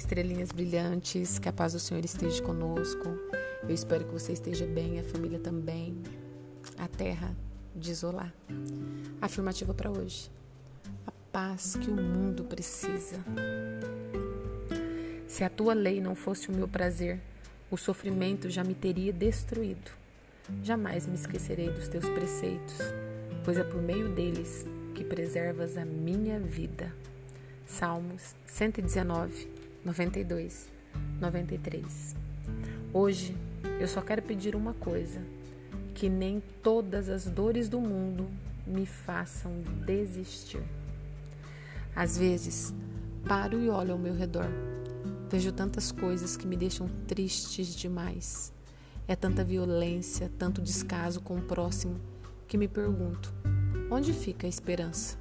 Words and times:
estrelinhas 0.00 0.50
brilhantes, 0.50 1.38
que 1.38 1.48
a 1.48 1.52
paz 1.52 1.74
do 1.74 1.78
Senhor 1.78 2.02
esteja 2.04 2.42
conosco. 2.42 3.06
Eu 3.62 3.74
espero 3.74 4.04
que 4.04 4.12
você 4.12 4.32
esteja 4.32 4.66
bem, 4.66 4.98
a 4.98 5.04
família 5.04 5.38
também. 5.38 6.00
A 6.78 6.88
terra 6.88 7.36
de 7.76 7.90
isolar. 7.90 8.32
Afirmativa 9.20 9.74
para 9.74 9.90
hoje. 9.90 10.30
A 11.06 11.12
paz 11.30 11.76
que 11.76 11.90
o 11.90 11.94
mundo 11.94 12.44
precisa. 12.44 13.22
Se 15.28 15.44
a 15.44 15.50
tua 15.50 15.74
lei 15.74 16.00
não 16.00 16.14
fosse 16.14 16.48
o 16.48 16.52
meu 16.52 16.66
prazer, 16.66 17.20
o 17.70 17.76
sofrimento 17.76 18.48
já 18.48 18.64
me 18.64 18.74
teria 18.74 19.12
destruído. 19.12 19.90
Jamais 20.62 21.06
me 21.06 21.14
esquecerei 21.14 21.68
dos 21.68 21.88
teus 21.88 22.08
preceitos, 22.08 22.78
pois 23.44 23.58
é 23.58 23.62
por 23.62 23.80
meio 23.80 24.08
deles 24.14 24.66
que 24.94 25.04
preservas 25.04 25.76
a 25.76 25.84
minha 25.84 26.40
vida. 26.40 26.92
Salmos 27.66 28.34
119, 28.46 29.59
92, 29.84 30.70
93. 31.18 32.14
Hoje 32.92 33.34
eu 33.80 33.88
só 33.88 34.02
quero 34.02 34.20
pedir 34.20 34.54
uma 34.54 34.74
coisa: 34.74 35.22
que 35.94 36.06
nem 36.08 36.42
todas 36.62 37.08
as 37.08 37.24
dores 37.24 37.66
do 37.68 37.80
mundo 37.80 38.28
me 38.66 38.84
façam 38.84 39.62
desistir. 39.86 40.62
Às 41.96 42.18
vezes, 42.18 42.74
paro 43.26 43.58
e 43.58 43.70
olho 43.70 43.92
ao 43.92 43.98
meu 43.98 44.14
redor. 44.14 44.48
Vejo 45.30 45.50
tantas 45.50 45.90
coisas 45.90 46.36
que 46.36 46.46
me 46.46 46.58
deixam 46.58 46.86
tristes 47.06 47.74
demais. 47.74 48.52
É 49.08 49.16
tanta 49.16 49.42
violência, 49.42 50.30
tanto 50.38 50.60
descaso 50.60 51.22
com 51.22 51.38
o 51.38 51.42
próximo, 51.42 51.98
que 52.46 52.58
me 52.58 52.68
pergunto: 52.68 53.32
onde 53.90 54.12
fica 54.12 54.46
a 54.46 54.50
esperança? 54.50 55.16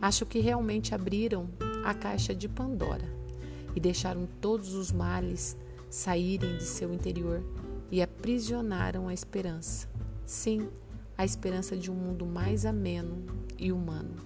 Acho 0.00 0.24
que 0.24 0.38
realmente 0.38 0.94
abriram 0.94 1.48
a 1.84 1.92
caixa 1.92 2.32
de 2.32 2.48
Pandora 2.48 3.23
e 3.74 3.80
deixaram 3.80 4.26
todos 4.40 4.74
os 4.74 4.92
males 4.92 5.56
saírem 5.90 6.56
de 6.56 6.64
seu 6.64 6.92
interior 6.92 7.42
e 7.90 8.02
aprisionaram 8.02 9.08
a 9.08 9.14
esperança. 9.14 9.88
Sim, 10.26 10.68
a 11.16 11.24
esperança 11.24 11.76
de 11.76 11.90
um 11.90 11.94
mundo 11.94 12.26
mais 12.26 12.66
ameno 12.66 13.24
e 13.58 13.70
humano. 13.70 14.16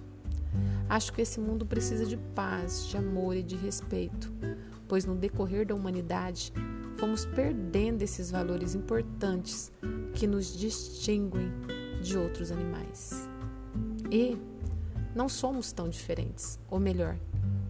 Acho 0.87 1.13
que 1.13 1.21
esse 1.21 1.39
mundo 1.39 1.65
precisa 1.65 2.05
de 2.05 2.17
paz, 2.17 2.87
de 2.87 2.97
amor 2.97 3.35
e 3.35 3.43
de 3.43 3.55
respeito, 3.55 4.31
pois 4.87 5.05
no 5.05 5.15
decorrer 5.15 5.67
da 5.67 5.75
humanidade 5.75 6.51
fomos 6.97 7.25
perdendo 7.25 8.01
esses 8.01 8.31
valores 8.31 8.73
importantes 8.73 9.71
que 10.15 10.25
nos 10.25 10.57
distinguem 10.57 11.51
de 12.01 12.17
outros 12.17 12.51
animais. 12.51 13.29
E 14.11 14.35
não 15.15 15.29
somos 15.29 15.71
tão 15.71 15.87
diferentes, 15.87 16.59
ou 16.69 16.79
melhor, 16.79 17.19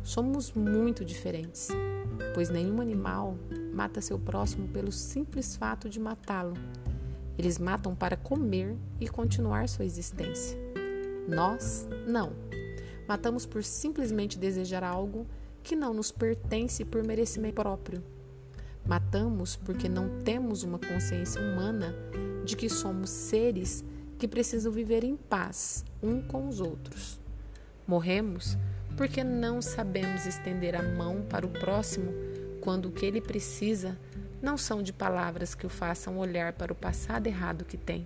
somos 0.10 0.52
muito 0.54 1.06
diferentes, 1.06 1.68
pois 2.34 2.50
nenhum 2.50 2.82
animal 2.82 3.38
mata 3.72 4.02
seu 4.02 4.18
próximo 4.18 4.68
pelo 4.68 4.92
simples 4.92 5.56
fato 5.56 5.88
de 5.88 6.00
matá-lo. 6.00 6.56
Eles 7.38 7.60
matam 7.60 7.94
para 7.94 8.18
comer 8.18 8.76
e 9.00 9.08
continuar 9.08 9.70
sua 9.70 9.86
existência. 9.86 10.58
Nós, 11.28 11.88
não. 12.08 12.32
Matamos 13.08 13.46
por 13.46 13.64
simplesmente 13.64 14.40
desejar 14.40 14.84
algo 14.84 15.28
que 15.62 15.76
não 15.76 15.94
nos 15.94 16.12
pertence 16.12 16.84
por 16.84 17.04
merecimento 17.04 17.62
próprio. 17.62 18.04
Matamos 18.84 19.58
porque 19.58 19.88
não 19.88 20.24
temos 20.24 20.64
uma 20.64 20.80
consciência 20.80 21.40
humana 21.40 21.94
de 22.44 22.56
que 22.56 22.68
somos 22.68 23.12
seres 23.12 23.86
que 24.18 24.28
precisam 24.28 24.72
viver 24.72 25.04
em 25.04 25.16
paz 25.16 25.86
um 26.02 26.20
com 26.20 26.48
os 26.48 26.60
outros. 26.60 27.20
Morremos 27.86 28.58
porque 28.96 29.24
não 29.24 29.62
sabemos 29.62 30.26
estender 30.26 30.76
a 30.76 30.84
mão 30.84 31.22
para 31.30 31.46
o 31.46 31.50
próximo 31.50 32.12
quando 32.62 32.88
o 32.88 32.92
que 32.92 33.06
ele 33.06 33.22
precisa 33.22 33.98
não 34.42 34.58
são 34.58 34.82
de 34.82 34.94
palavras 34.94 35.56
que 35.56 35.66
o 35.66 35.70
façam 35.70 36.18
olhar 36.18 36.54
para 36.54 36.72
o 36.72 36.76
passado 36.76 37.28
errado 37.28 37.66
que 37.66 37.78
tem, 37.78 38.06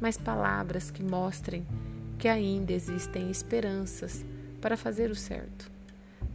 mas 0.00 0.18
palavras 0.18 0.90
que 0.90 1.02
mostrem 1.02 1.66
que 2.18 2.28
ainda 2.28 2.72
existem 2.72 3.30
esperanças 3.30 4.24
para 4.60 4.76
fazer 4.76 5.10
o 5.10 5.14
certo. 5.14 5.70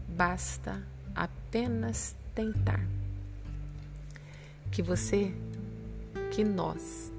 Basta 0.07 0.81
apenas 1.15 2.15
tentar. 2.35 2.85
Que 4.71 4.81
você, 4.81 5.33
que 6.31 6.43
nós, 6.43 7.11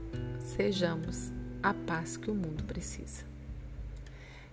sejamos 0.57 1.33
a 1.63 1.75
paz 1.75 2.17
que 2.17 2.31
o 2.31 2.35
mundo 2.35 2.65
precisa. 2.65 3.30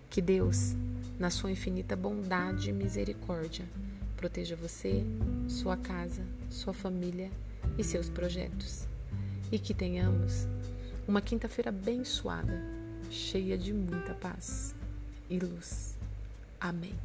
Que 0.09 0.21
Deus, 0.21 0.75
na 1.19 1.29
sua 1.29 1.51
infinita 1.51 1.95
bondade 1.95 2.69
e 2.69 2.73
misericórdia, 2.73 3.65
Proteja 4.17 4.55
você, 4.55 5.03
sua 5.47 5.77
casa, 5.77 6.23
sua 6.49 6.73
família 6.73 7.29
e 7.77 7.83
seus 7.83 8.09
projetos. 8.09 8.87
E 9.51 9.59
que 9.59 9.75
tenhamos 9.75 10.47
uma 11.07 11.21
quinta-feira 11.21 11.69
abençoada, 11.69 12.59
cheia 13.11 13.55
de 13.55 13.71
muita 13.71 14.15
paz 14.15 14.73
e 15.29 15.37
luz. 15.37 15.95
Amém. 16.59 16.95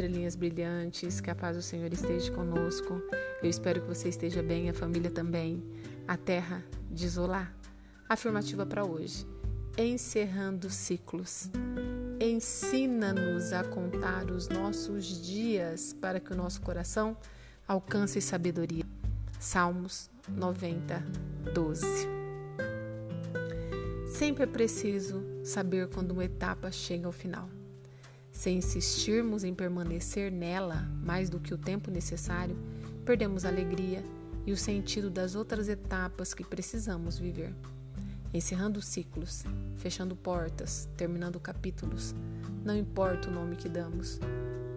Estrelinhas 0.00 0.34
brilhantes, 0.34 1.20
que 1.20 1.30
a 1.30 1.34
paz 1.34 1.56
do 1.56 1.62
Senhor 1.62 1.92
esteja 1.92 2.32
conosco. 2.32 3.02
Eu 3.42 3.50
espero 3.50 3.82
que 3.82 3.86
você 3.86 4.08
esteja 4.08 4.42
bem, 4.42 4.70
a 4.70 4.72
família 4.72 5.10
também. 5.10 5.62
A 6.08 6.16
terra 6.16 6.64
de 6.90 7.04
isolar. 7.04 7.54
Afirmativa 8.08 8.64
para 8.64 8.82
hoje. 8.82 9.26
Encerrando 9.76 10.70
ciclos. 10.70 11.50
Ensina-nos 12.18 13.52
a 13.52 13.62
contar 13.62 14.30
os 14.30 14.48
nossos 14.48 15.20
dias 15.20 15.92
para 15.92 16.18
que 16.18 16.32
o 16.32 16.36
nosso 16.36 16.62
coração 16.62 17.14
alcance 17.68 18.22
sabedoria. 18.22 18.84
Salmos 19.38 20.10
90, 20.28 21.04
12. 21.52 21.84
Sempre 24.14 24.44
é 24.44 24.46
preciso 24.46 25.22
saber 25.44 25.88
quando 25.88 26.12
uma 26.12 26.24
etapa 26.24 26.72
chega 26.72 27.06
ao 27.06 27.12
final. 27.12 27.59
Se 28.40 28.48
insistirmos 28.48 29.44
em 29.44 29.54
permanecer 29.54 30.32
nela 30.32 30.88
mais 31.04 31.28
do 31.28 31.38
que 31.38 31.52
o 31.52 31.58
tempo 31.58 31.90
necessário, 31.90 32.56
perdemos 33.04 33.44
a 33.44 33.48
alegria 33.48 34.02
e 34.46 34.52
o 34.52 34.56
sentido 34.56 35.10
das 35.10 35.34
outras 35.34 35.68
etapas 35.68 36.32
que 36.32 36.42
precisamos 36.42 37.18
viver. 37.18 37.54
Encerrando 38.32 38.80
ciclos, 38.80 39.44
fechando 39.76 40.16
portas, 40.16 40.88
terminando 40.96 41.38
capítulos, 41.38 42.14
não 42.64 42.74
importa 42.74 43.28
o 43.28 43.30
nome 43.30 43.56
que 43.56 43.68
damos. 43.68 44.18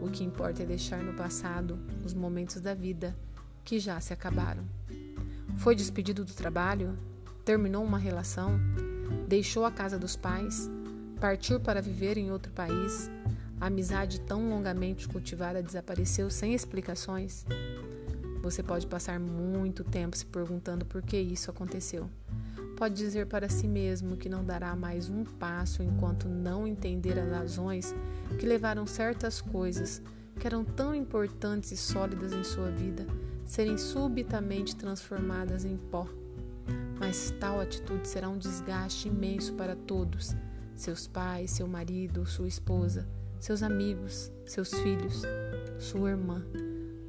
O 0.02 0.12
que 0.12 0.26
importa 0.26 0.64
é 0.64 0.66
deixar 0.66 1.02
no 1.02 1.14
passado 1.14 1.80
os 2.04 2.14
momentos 2.14 2.60
da 2.60 2.74
vida 2.74 3.16
que 3.64 3.80
já 3.80 3.98
se 4.02 4.12
acabaram. 4.12 4.66
Foi 5.56 5.74
despedido 5.74 6.26
do 6.26 6.34
trabalho? 6.34 7.00
Terminou 7.46 7.86
uma 7.86 7.98
relação? 7.98 8.60
Deixou 9.26 9.64
a 9.64 9.72
casa 9.72 9.98
dos 9.98 10.18
pais? 10.18 10.70
Partiu 11.18 11.62
para 11.62 11.82
viver 11.82 12.18
em 12.18 12.30
outro 12.30 12.52
país? 12.52 13.10
A 13.64 13.68
amizade 13.68 14.20
tão 14.20 14.50
longamente 14.50 15.08
cultivada 15.08 15.64
desapareceu 15.64 16.30
sem 16.30 16.54
explicações? 16.54 17.46
Você 18.42 18.62
pode 18.62 18.86
passar 18.86 19.18
muito 19.22 19.86
tempo 19.86 20.18
se 20.18 20.26
perguntando 20.26 20.86
por 20.86 21.02
que 21.02 21.18
isso 21.18 21.50
aconteceu. 21.50 22.10
Pode 22.76 22.94
dizer 22.94 23.28
para 23.28 23.48
si 23.48 23.66
mesmo 23.66 24.18
que 24.18 24.28
não 24.28 24.44
dará 24.44 24.76
mais 24.76 25.08
um 25.10 25.24
passo 25.24 25.82
enquanto 25.82 26.28
não 26.28 26.68
entender 26.68 27.18
as 27.18 27.32
razões 27.32 27.96
que 28.38 28.46
levaram 28.46 28.86
certas 28.86 29.40
coisas 29.40 30.02
que 30.38 30.46
eram 30.46 30.66
tão 30.66 30.94
importantes 30.94 31.72
e 31.72 31.78
sólidas 31.78 32.34
em 32.34 32.44
sua 32.44 32.70
vida 32.70 33.08
serem 33.46 33.78
subitamente 33.78 34.76
transformadas 34.76 35.64
em 35.64 35.78
pó. 35.78 36.06
Mas 37.00 37.34
tal 37.40 37.62
atitude 37.62 38.10
será 38.10 38.28
um 38.28 38.38
desgaste 38.38 39.08
imenso 39.08 39.54
para 39.54 39.74
todos: 39.74 40.36
seus 40.76 41.08
pais, 41.08 41.52
seu 41.52 41.66
marido, 41.66 42.26
sua 42.26 42.50
esposa 42.50 43.08
seus 43.44 43.62
amigos, 43.62 44.32
seus 44.46 44.74
filhos, 44.74 45.22
sua 45.78 46.12
irmã. 46.12 46.42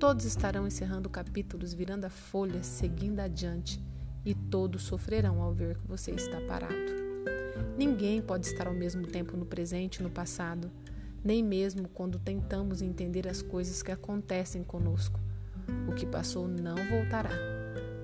Todos 0.01 0.25
estarão 0.25 0.67
encerrando 0.67 1.09
capítulos, 1.09 1.73
virando 1.73 2.07
a 2.07 2.11
folha, 2.11 2.61
seguindo 2.65 3.21
adiante, 3.21 3.81
e 4.25 4.35
todos 4.35 4.83
sofrerão 4.83 5.41
ao 5.41 5.55
ver 5.55 5.79
que 5.79 5.87
você 5.87 6.11
está 6.11 6.41
parado. 6.41 6.75
Ninguém 7.79 8.21
pode 8.21 8.49
estar 8.49 8.67
ao 8.67 8.75
mesmo 8.75 9.07
tempo 9.07 9.37
no 9.37 9.47
presente 9.47 9.99
e 9.99 10.03
no 10.03 10.11
passado, 10.11 10.73
nem 11.23 11.41
mesmo 11.41 11.89
quando 11.89 12.19
tentamos 12.19 12.83
entender 12.83 13.29
as 13.29 13.41
coisas 13.41 13.81
que 13.81 13.93
acontecem 13.93 14.65
conosco. 14.65 15.21
O 15.89 15.95
que 15.95 16.05
passou 16.05 16.49
não 16.49 16.75
voltará. 16.91 17.31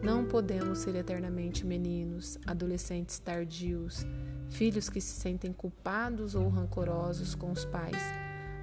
Não 0.04 0.24
podemos 0.24 0.78
ser 0.78 0.94
eternamente 0.94 1.66
meninos, 1.66 2.38
adolescentes 2.46 3.18
tardios, 3.18 4.06
filhos 4.50 4.88
que 4.88 5.00
se 5.00 5.20
sentem 5.20 5.52
culpados 5.52 6.34
ou 6.34 6.48
rancorosos 6.48 7.34
com 7.34 7.50
os 7.50 7.64
pais, 7.64 8.02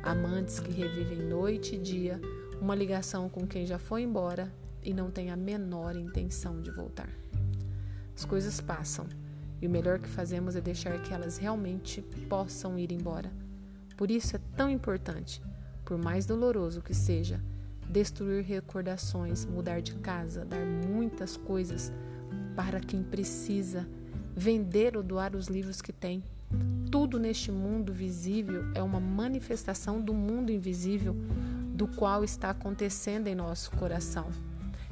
amantes 0.04 0.60
que 0.60 0.72
revivem 0.72 1.28
noite 1.28 1.76
e 1.76 1.80
dia 1.80 2.22
uma 2.62 2.76
ligação 2.76 3.30
com 3.30 3.48
quem 3.48 3.66
já 3.66 3.80
foi 3.80 4.04
embora 4.04 4.54
e 4.84 4.94
não 4.94 5.10
tem 5.10 5.32
a 5.32 5.36
menor 5.36 5.96
intenção 5.96 6.62
de 6.62 6.72
voltar. 6.72 7.10
As 8.16 8.26
coisas 8.26 8.60
passam 8.60 9.08
e 9.62 9.68
o 9.68 9.70
melhor 9.70 10.00
que 10.00 10.08
fazemos 10.08 10.56
é 10.56 10.62
deixar 10.62 11.02
que 11.02 11.14
elas 11.14 11.38
realmente 11.38 12.02
possam 12.30 12.78
ir 12.78 12.92
embora. 12.92 13.32
Por 13.96 14.12
isso 14.12 14.36
é 14.36 14.40
tão 14.56 14.70
importante, 14.70 15.42
por 15.84 15.98
mais 15.98 16.26
doloroso 16.26 16.82
que 16.82 16.94
seja, 16.94 17.42
destruir 17.90 18.44
recordações, 18.44 19.46
mudar 19.46 19.82
de 19.82 19.96
casa, 19.96 20.46
dar 20.46 20.66
muitas 20.66 21.38
coisas 21.38 21.92
para 22.56 22.80
quem 22.80 23.04
precisa, 23.04 23.88
vender 24.38 24.96
ou 24.96 25.02
doar 25.02 25.36
os 25.36 25.48
livros 25.48 25.82
que 25.82 25.92
tem. 25.92 26.24
Tudo 26.92 27.18
neste 27.18 27.52
mundo 27.52 27.92
visível 27.92 28.66
é 28.76 28.84
uma 28.84 29.00
manifestação 29.00 30.00
do 30.00 30.14
mundo 30.14 30.52
invisível 30.52 31.16
do 31.74 31.88
qual 31.88 32.24
está 32.24 32.52
acontecendo 32.52 33.26
em 33.26 33.34
nosso 33.34 33.72
coração. 33.72 34.30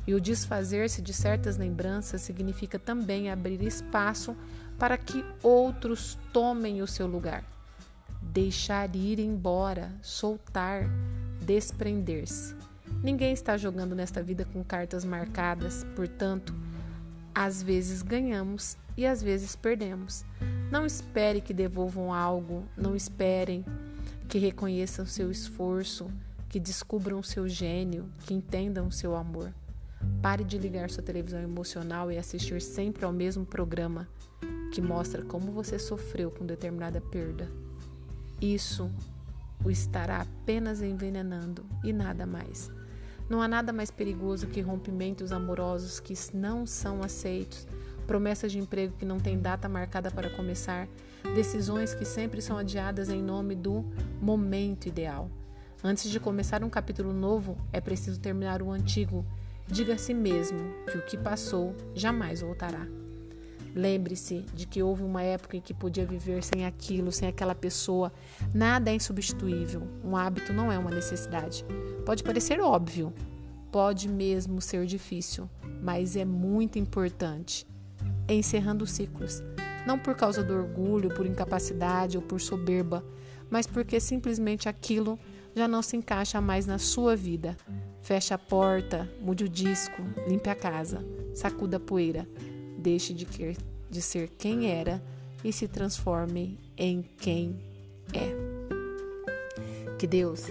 E 0.08 0.16
o 0.16 0.20
desfazer-se 0.20 1.00
de 1.00 1.14
certas 1.14 1.58
lembranças 1.58 2.22
significa 2.22 2.80
também 2.80 3.30
abrir 3.30 3.62
espaço 3.62 4.36
para 4.80 4.98
que 4.98 5.24
outros 5.44 6.18
tomem 6.34 6.82
o 6.82 6.88
seu 6.88 7.06
lugar. 7.06 7.44
Deixar 8.22 8.96
ir 8.96 9.20
embora, 9.20 9.92
soltar, 10.02 10.90
desprender-se. 11.42 12.56
Ninguém 13.04 13.32
está 13.32 13.58
jogando 13.58 13.94
nesta 13.94 14.24
vida 14.24 14.44
com 14.44 14.64
cartas 14.64 15.06
marcadas, 15.06 15.86
portanto, 15.96 16.54
às 17.36 17.62
vezes 17.62 18.02
ganhamos 18.02 18.78
e 18.96 19.06
às 19.06 19.22
vezes 19.22 19.58
perdemos. 19.58 20.24
Não 20.72 20.86
espere 20.86 21.42
que 21.42 21.54
devolvam 21.54 22.14
algo, 22.14 22.64
não 22.78 22.96
esperem 22.96 23.66
que 24.30 24.40
reconheçam 24.40 25.06
seu 25.06 25.30
esforço, 25.30 26.10
que 26.48 26.60
descubram 26.60 27.22
seu 27.22 27.48
gênio, 27.48 28.10
que 28.26 28.34
entendam 28.34 28.90
seu 28.90 29.16
amor. 29.16 29.54
Pare 30.22 30.44
de 30.44 30.58
ligar 30.58 30.90
sua 30.90 31.04
televisão 31.04 31.42
emocional 31.42 32.12
e 32.12 32.18
assistir 32.18 32.62
sempre 32.62 33.04
ao 33.04 33.12
mesmo 33.12 33.46
programa 33.46 34.08
que 34.72 34.82
mostra 34.82 35.24
como 35.24 35.52
você 35.52 35.78
sofreu 35.78 36.32
com 36.32 36.46
determinada 36.46 37.02
perda. 37.02 37.50
Isso 38.42 38.90
o 39.64 39.72
estará 39.72 40.22
apenas 40.22 40.82
envenenando 40.82 41.66
e 41.84 41.92
nada 41.92 42.26
mais. 42.26 42.70
Não 43.30 43.42
há 43.42 43.48
nada 43.48 43.74
mais 43.74 43.90
perigoso 43.90 44.48
que 44.48 44.62
rompimentos 44.62 45.32
amorosos 45.32 46.00
que 46.00 46.14
não 46.34 46.66
são 46.66 47.02
aceitos, 47.02 47.68
promessas 48.06 48.52
de 48.52 48.60
emprego 48.60 48.96
que 48.98 49.06
não 49.06 49.20
têm 49.20 49.40
data 49.40 49.68
marcada 49.68 50.12
para 50.12 50.30
começar, 50.30 50.88
decisões 51.34 51.94
que 51.94 52.06
sempre 52.06 52.42
são 52.42 52.58
adiadas 52.58 53.10
em 53.10 53.22
nome 53.22 53.56
do 53.56 53.84
momento 54.22 54.88
ideal. 54.88 55.30
Antes 55.84 56.10
de 56.10 56.20
começar 56.20 56.64
um 56.64 56.70
capítulo 56.70 57.14
novo, 57.14 57.58
é 57.72 57.82
preciso 57.82 58.20
terminar 58.20 58.62
o 58.62 58.72
antigo 58.72 59.26
Diga 59.68 59.96
a 59.96 59.98
si 59.98 60.14
mesmo 60.14 60.60
que 60.92 60.98
o 60.98 61.02
que 61.02 61.18
passou 61.18 61.76
jamais 61.96 62.42
voltará. 62.42 62.88
Lembre-se 63.76 64.46
de 64.54 64.66
que 64.66 64.82
houve 64.82 65.04
uma 65.04 65.22
época 65.22 65.58
em 65.58 65.62
que 65.62 65.74
podia 65.74 66.06
viver 66.06 66.42
sem 66.42 66.66
aquilo, 66.66 67.12
sem 67.12 67.28
aquela 67.28 67.54
pessoa. 67.54 68.10
Nada 68.54 68.90
é 68.90 68.96
insubstituível. 68.96 69.86
Um 70.02 70.16
hábito 70.16 70.54
não 70.54 70.72
é 70.72 70.80
uma 70.80 70.90
necessidade. 70.90 71.66
Pode 72.06 72.24
parecer 72.24 72.62
óbvio, 72.62 73.14
pode 73.74 74.08
mesmo 74.08 74.62
ser 74.62 74.86
difícil, 74.86 75.50
mas 75.82 76.16
é 76.16 76.24
muito 76.24 76.80
importante. 76.80 77.68
Encerrando 78.30 78.88
ciclos, 78.88 79.44
não 79.86 80.00
por 80.00 80.16
causa 80.16 80.42
do 80.42 80.54
orgulho, 80.54 81.14
por 81.14 81.26
incapacidade 81.26 82.16
ou 82.18 82.24
por 82.24 82.40
soberba, 82.40 83.04
mas 83.50 83.68
porque 83.68 84.00
simplesmente 84.00 84.70
aquilo 84.70 85.20
já 85.54 85.68
não 85.68 85.82
se 85.82 85.98
encaixa 85.98 86.40
mais 86.40 86.66
na 86.66 86.78
sua 86.78 87.14
vida. 87.14 87.58
Feche 88.02 88.34
a 88.34 88.38
porta, 88.38 89.10
mude 89.22 89.44
o 89.44 89.50
disco, 89.50 90.02
limpe 90.28 90.50
a 90.50 90.56
casa, 90.56 91.06
sacuda 91.34 91.78
a 91.78 91.80
poeira, 91.80 92.28
deixe 92.86 93.16
de, 93.16 93.26
quer, 93.26 93.58
de 93.90 94.00
ser 94.00 94.30
quem 94.38 94.70
era 94.70 95.04
e 95.44 95.52
se 95.52 95.68
transforme 95.68 96.60
em 96.78 97.02
quem 97.02 97.60
é. 98.14 99.96
Que 99.98 100.06
Deus, 100.06 100.44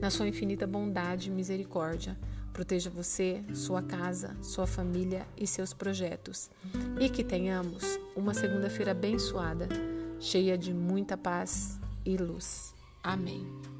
na 0.00 0.08
sua 0.08 0.28
infinita 0.28 0.68
bondade 0.68 1.28
e 1.28 1.32
misericórdia, 1.32 2.16
proteja 2.52 2.88
você, 2.90 3.42
sua 3.54 3.82
casa, 3.82 4.36
sua 4.40 4.68
família 4.68 5.26
e 5.36 5.48
seus 5.48 5.72
projetos. 5.72 6.48
E 7.00 7.08
que 7.08 7.24
tenhamos 7.24 7.82
uma 8.14 8.34
segunda-feira 8.34 8.92
abençoada, 8.92 9.68
cheia 10.20 10.56
de 10.56 10.72
muita 10.72 11.16
paz 11.16 11.80
e 12.04 12.16
luz. 12.16 12.72
Amém. 13.02 13.79